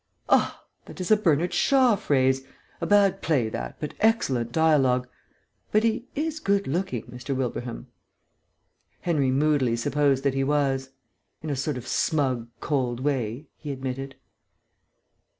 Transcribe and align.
"Ah, 0.29 0.65
that 0.85 0.99
is 0.99 1.11
a 1.11 1.15
Bernard 1.15 1.53
Shaw 1.53 1.95
phrase. 1.95 2.41
A 2.81 2.87
bad 2.87 3.21
play, 3.21 3.49
that, 3.49 3.75
but 3.79 3.93
excellent 3.99 4.51
dialogue.... 4.51 5.07
But 5.71 5.83
he 5.83 6.07
is 6.15 6.39
good 6.39 6.65
looking, 6.65 7.03
Mr. 7.03 7.35
Wilbraham." 7.35 7.85
Henry 9.01 9.29
moodily 9.29 9.75
supposed 9.75 10.23
that 10.23 10.33
he 10.33 10.43
was. 10.43 10.89
"In 11.43 11.51
a 11.51 11.55
sort 11.55 11.77
of 11.77 11.87
smug, 11.87 12.47
cold 12.61 12.99
way," 13.01 13.45
he 13.57 13.71
admitted. 13.71 14.15